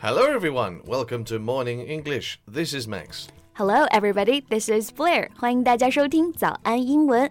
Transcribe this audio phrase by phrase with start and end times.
[0.00, 0.80] Hello, everyone.
[0.84, 2.38] Welcome to Morning English.
[2.46, 3.28] This is Max.
[3.54, 4.44] Hello, everybody.
[4.48, 5.30] This is Blair.
[5.36, 7.30] 欢迎大家收听早安英文。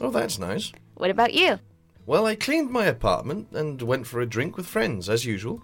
[0.00, 0.72] Oh, that's nice.
[0.94, 1.58] What about you?
[2.06, 5.60] Well, I cleaned my apartment and went for a drink with friends, as usual.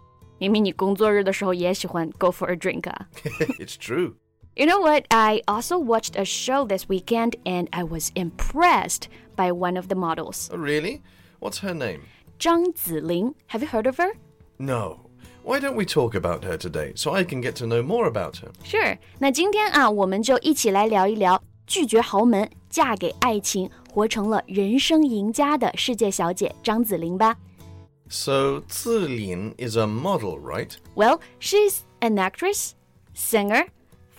[2.19, 2.87] go for a drink
[3.59, 4.17] It's true.
[4.55, 5.07] You know what?
[5.11, 9.95] I also watched a show this weekend and I was impressed by one of the
[9.95, 10.51] models.
[10.53, 11.03] Oh, really?
[11.41, 12.03] What's her name?
[12.39, 13.35] Zhang Zilin.
[13.49, 14.13] Have you heard of her?
[14.59, 15.01] No.
[15.43, 18.37] Why don't we talk about her today so I can get to know more about
[18.38, 18.51] her?
[18.65, 18.99] Sure.
[19.19, 27.37] 那今天啊，我们就一起来聊一聊拒绝豪门，嫁给爱情，活成了人生赢家的世界小姐张梓琳吧。
[28.09, 30.71] So Zilin is a model, right?
[30.95, 32.73] Well, she's an actress,
[33.15, 33.67] singer,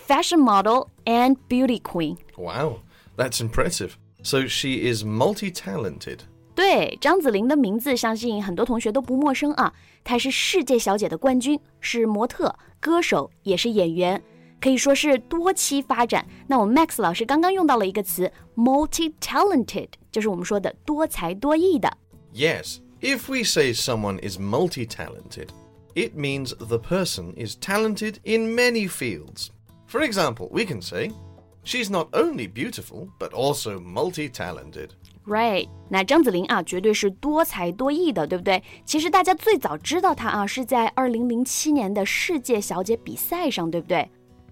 [0.06, 2.18] fashion model, and beauty queen.
[2.36, 2.80] Wow,
[3.16, 3.92] that's impressive.
[4.22, 6.18] So she is multi-talented.
[6.54, 9.72] 对，张梓琳的名字相信很多同学都不陌生啊。
[10.04, 14.20] 她是世界小姐的冠军，是模特、歌手，也是演员。
[14.60, 16.26] 可以说是多期发展。
[16.46, 21.96] 那我们 Max 老师刚刚用到了一个词 multi-talented，就是我们说的多才多艺的。
[22.34, 25.48] Yes, if we say someone is multi-talented,
[25.94, 29.48] it means the person is talented in many fields.
[29.86, 31.10] For example, we can say,
[31.68, 34.88] She's not only beautiful, but also multi-talented.
[35.26, 38.62] Right，那张梓琳啊，绝对是多才多艺的，对不对？
[38.86, 44.10] 其实大家最早知道她啊，是在二零零七年的世界小姐比赛上，对不对？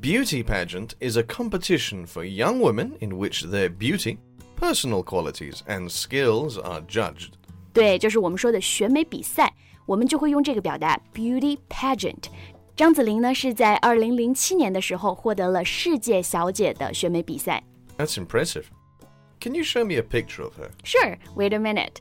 [0.00, 4.18] Beauty pageant is a competition for young women in which their beauty,
[4.56, 7.32] personal qualities, and skills are judged.
[7.72, 9.52] 对，就是我们说的选美比赛，
[9.86, 12.24] 我们就会用这个表达 beauty pageant。
[12.76, 17.62] 张梓琳呢是在二零零七年的时候获得了世界小姐的选美比赛。
[17.98, 18.64] That's impressive.
[19.40, 20.70] Can you show me a picture of her?
[20.84, 21.18] Sure.
[21.34, 21.96] Wait a minute.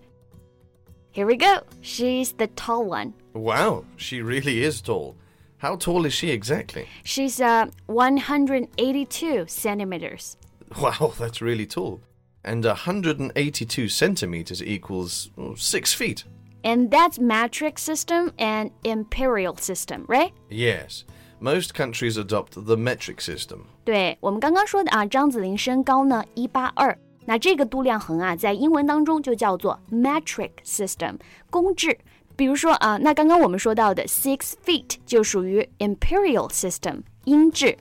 [1.13, 1.63] Here we go.
[1.81, 3.13] She's the tall one.
[3.34, 5.16] Wow, she really is tall.
[5.62, 6.88] How tall is she exactly?
[7.04, 10.36] She's uh, 182 centimeters.
[10.82, 12.02] Wow, that's really tall.
[12.44, 16.24] And 182 centimeters equals well, six feet.
[16.64, 20.32] And that's metric system and imperial system, right?
[20.50, 21.06] Yes.
[21.40, 23.66] Most countries adopt the metric system.
[23.86, 31.20] 对我们刚刚说的啊，张梓琳身高呢一八二，那这个度量衡啊，在英文当中就叫做 metric system，
[31.52, 31.96] 公制。
[32.36, 37.78] 比如说啊，那刚刚我们说到的 six feet 就属于 imperial system 英制。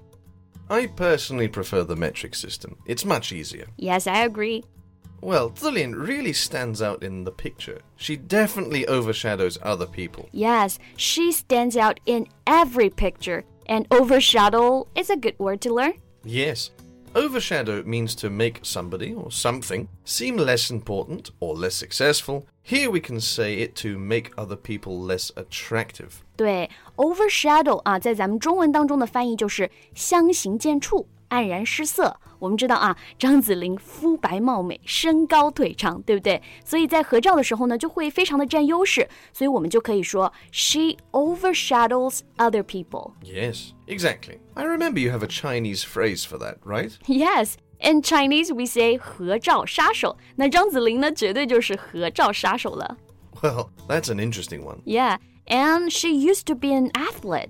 [0.69, 2.77] I personally prefer the metric system.
[2.87, 3.67] It's much easier.
[3.77, 4.63] Yes, I agree.
[5.21, 7.81] Well, Zilin really stands out in the picture.
[7.97, 10.29] She definitely overshadows other people.
[10.33, 15.95] Yes, she stands out in every picture, and overshadow is a good word to learn.
[16.25, 16.71] Yes,
[17.14, 22.46] overshadow means to make somebody or something seem less important or less successful.
[22.62, 26.24] Here we can say it to make other people less attractive.
[26.36, 32.19] 对，overshadow 啊，在咱们中文当中的翻译就是相形见绌、 黯然失色。
[32.39, 36.43] 我们知道啊，张梓琳肤白貌美，身高腿长，对不对？
[36.65, 39.09] 所以在合照的时候呢，就会非常的占优势。
[39.33, 43.13] 所以我们就可以说，She overshadows other people.
[43.23, 44.39] Yes, exactly.
[44.55, 46.93] I remember you have a Chinese phrase for that, right?
[47.07, 47.55] Yes.
[47.83, 50.19] In Chinese, we say 合照杀手。
[50.37, 52.99] 那张梓琳呢，绝对就是合照杀手了。
[53.41, 54.81] Well, that's an interesting one.
[54.85, 55.17] Yeah,
[55.47, 57.49] and she used to be an athlete.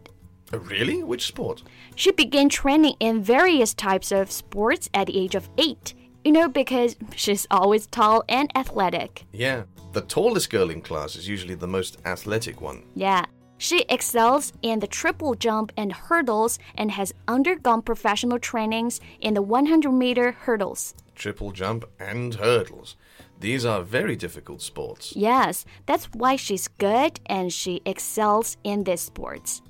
[0.52, 1.02] Really?
[1.02, 1.62] Which sport?
[1.94, 5.94] She began training in various types of sports at the age of eight.
[6.25, 9.25] You know, because she's always tall and athletic.
[9.32, 9.62] Yeah,
[9.93, 12.85] the tallest girl in class is usually the most athletic one.
[12.94, 13.25] Yeah.
[13.56, 19.43] She excels in the triple jump and hurdles and has undergone professional trainings in the
[19.43, 20.94] 100 meter hurdles.
[21.14, 22.97] Triple jump and hurdles.
[23.38, 25.14] These are very difficult sports.
[25.14, 29.61] Yes, that's why she's good and she excels in these sports.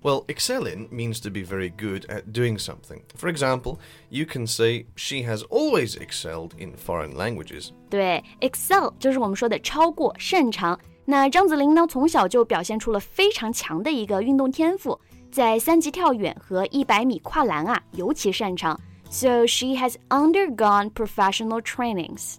[0.00, 3.00] Well, excelling means to be very good at doing something.
[3.16, 3.78] For example,
[4.10, 7.70] you can say she has always excelled in foreign languages.
[7.90, 10.78] 对，excel 就是我们说的超过、擅长。
[11.04, 15.00] 那张梓琳呢，从小就表现出了非常强的一个运动天赋，
[15.32, 18.78] 在三级跳远和一百米跨栏啊，尤其擅长。
[19.10, 22.36] So she has undergone professional trainings.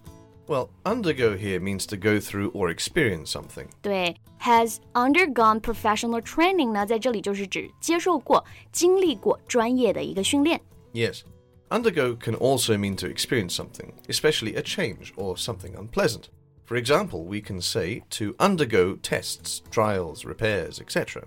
[0.49, 3.67] Well, undergo here means to go through or experience something.
[3.81, 10.61] 对，has undergone professional training 呢，在这里就是指接受过、经历过专业的一个训练。
[10.93, 11.21] Yes.
[11.69, 16.25] Undergo can also mean to experience something, especially a change or something unpleasant.
[16.67, 21.23] For example, we can say to undergo tests, trials, repairs, etc.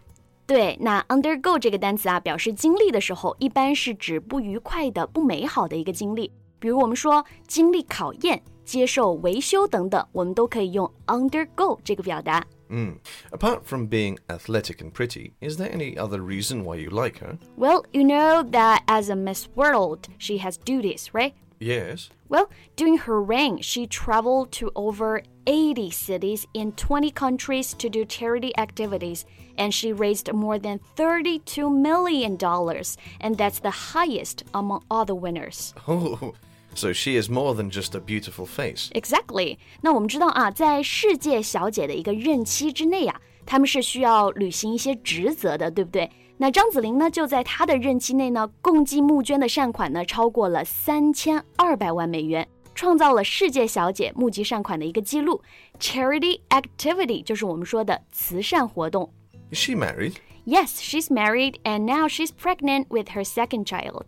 [0.47, 6.31] 对，那 undergo 这个单词啊，表示经历的时候，一般是指不愉快的、不美好的一个经历。
[6.61, 12.45] 比如我们说经历考验、 接受维修等等，我们都可以用 undergo 这个表达。
[12.69, 12.99] Mm.
[13.31, 17.39] Apart from being athletic and pretty, is there any other reason why you like her?
[17.57, 21.33] Well, you know that as a Miss World, she has duties, right?
[21.61, 22.11] Yes.
[22.29, 28.05] Well, during her reign, she traveled to over 80 cities in 20 countries to do
[28.05, 29.25] charity activities,
[29.57, 32.37] and she raised more than $32 million,
[33.21, 35.75] and that's the highest among all the winners.
[35.89, 36.35] Oh,
[36.76, 38.90] So she is more than just a beautiful face.
[38.94, 39.58] Exactly。
[39.82, 46.10] 那我们知道啊，在世界小姐的一个任期之内啊，她们是需要履行一些职责的，对不对？
[46.38, 55.42] 那张梓琳呢，就在她的任期内呢，共计募捐的善款呢，超过了三千二百万美元，创造了世界小姐募集善款的一个记录。
[55.80, 59.14] Charity activity 就是我们说的慈善活动。
[59.52, 60.16] Is she married?
[60.46, 64.08] Yes, she's married, and now she's pregnant with her second child.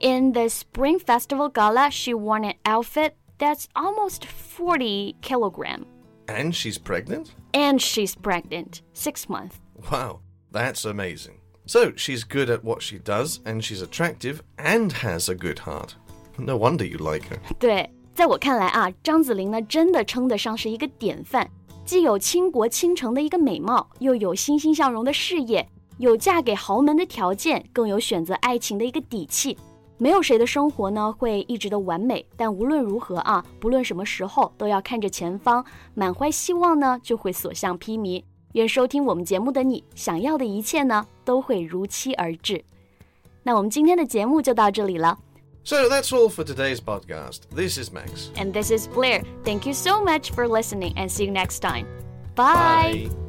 [0.00, 5.84] In the Spring Festival Gala, she wore an outfit that's almost 40 kilogram.
[6.26, 7.34] And she's pregnant?
[7.52, 8.80] And she's pregnant.
[8.94, 9.56] Six months.
[9.90, 10.20] Wow,
[10.50, 11.40] that's amazing.
[11.66, 15.94] So she's good at what she does, and she's attractive and has a good heart.
[16.38, 17.38] No wonder you like her.
[17.58, 21.50] 对，在我看来啊，张梓琳呢，真的称得上是一个典范，
[21.84, 25.68] 既有倾国倾城的一个美貌，又有欣欣向荣的事业，
[25.98, 29.58] 有嫁给豪门的条件，更有选择爱情的一个底气。
[29.99, 38.23] 没有谁的生活呢会一直的完美，但无论如何啊，不论什么时候，都要看着前方，满怀希望呢，就会所向披靡。
[38.53, 42.63] 愿收听我们节目的你，想要的一切呢，都会如期而至。
[43.43, 45.17] 那我们今天的节目就到这里了。
[45.63, 47.41] So that's all for today's podcast.
[47.55, 48.29] This is Max.
[48.35, 49.23] And this is Blair.
[49.43, 51.85] Thank you so much for listening and see you next time.
[52.35, 53.07] Bye.
[53.09, 53.28] Bye.